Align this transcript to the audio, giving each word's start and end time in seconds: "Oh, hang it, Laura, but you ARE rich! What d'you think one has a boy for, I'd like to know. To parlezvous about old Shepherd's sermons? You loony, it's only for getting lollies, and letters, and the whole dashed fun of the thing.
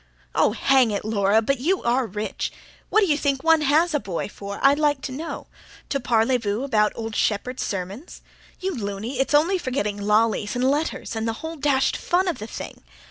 "Oh, 0.33 0.53
hang 0.53 0.89
it, 0.89 1.05
Laura, 1.05 1.43
but 1.43 1.59
you 1.59 1.83
ARE 1.83 2.07
rich! 2.07 2.51
What 2.89 3.01
d'you 3.05 3.15
think 3.15 3.43
one 3.43 3.61
has 3.61 3.93
a 3.93 3.99
boy 3.99 4.29
for, 4.29 4.59
I'd 4.63 4.79
like 4.79 5.01
to 5.01 5.11
know. 5.11 5.45
To 5.89 5.99
parlezvous 5.99 6.63
about 6.63 6.91
old 6.95 7.15
Shepherd's 7.15 7.61
sermons? 7.61 8.23
You 8.59 8.73
loony, 8.73 9.19
it's 9.19 9.35
only 9.35 9.59
for 9.59 9.69
getting 9.69 10.01
lollies, 10.01 10.55
and 10.55 10.63
letters, 10.71 11.15
and 11.15 11.27
the 11.27 11.33
whole 11.45 11.55
dashed 11.55 11.97
fun 11.97 12.27
of 12.27 12.39
the 12.39 12.47
thing. 12.47 12.81